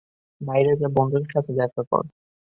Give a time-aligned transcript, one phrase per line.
[0.41, 2.03] বাইরে যা, বন্ধুদের সাথে দেখা কর।